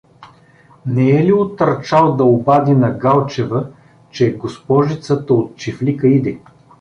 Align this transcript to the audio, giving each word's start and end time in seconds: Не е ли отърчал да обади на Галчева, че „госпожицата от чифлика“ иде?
Не 0.85 1.11
е 1.19 1.23
ли 1.25 1.33
отърчал 1.33 2.15
да 2.15 2.23
обади 2.23 2.71
на 2.71 2.91
Галчева, 2.97 3.67
че 4.11 4.31
„госпожицата 4.37 5.33
от 5.33 5.55
чифлика“ 5.55 6.07
иде? 6.07 6.39